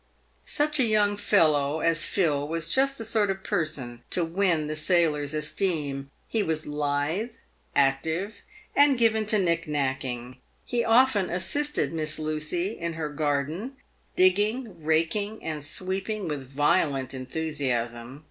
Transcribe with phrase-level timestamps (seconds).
[0.47, 4.75] Such a young fellow as Phil was just the sort of person to win the
[4.75, 6.09] sailor's esteem.
[6.27, 7.29] He was lithe,
[7.75, 8.41] active,
[8.75, 10.37] and given to nick nacking.
[10.65, 13.77] He often assisted Miss Lucy in her garden,
[14.15, 18.19] digging, raking, and sweeping with violent enthusiasm.